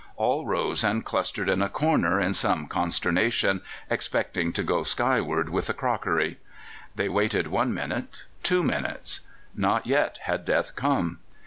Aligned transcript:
All 0.15 0.47
rose 0.47 0.83
and 0.83 1.05
clustered 1.05 1.47
in 1.47 1.61
a 1.61 1.69
corner 1.69 2.19
in 2.19 2.33
some 2.33 2.65
consternation, 2.65 3.61
expecting 3.87 4.51
to 4.53 4.63
go 4.63 4.81
skywards 4.81 5.51
with 5.51 5.67
the 5.67 5.75
crockery. 5.75 6.39
They 6.95 7.07
waited 7.07 7.49
one 7.49 7.71
minute, 7.71 8.23
two 8.41 8.63
minutes. 8.63 9.19
Not 9.55 9.85
yet 9.85 10.17
had 10.23 10.43
death 10.43 10.75
come! 10.75 11.19